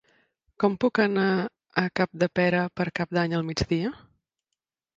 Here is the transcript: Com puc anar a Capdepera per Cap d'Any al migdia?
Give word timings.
Com 0.61 0.77
puc 0.85 1.01
anar 1.03 1.25
a 1.83 1.85
Capdepera 2.01 2.65
per 2.81 2.89
Cap 3.03 3.15
d'Any 3.19 3.39
al 3.41 3.47
migdia? 3.53 3.95